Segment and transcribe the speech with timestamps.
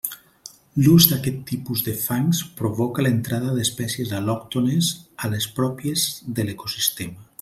[0.83, 4.91] L'ús d'aquest tipus de fangs provoca l'entrada d'espècies al·lòctones
[5.27, 6.07] a les pròpies
[6.41, 7.29] de l'ecosistema.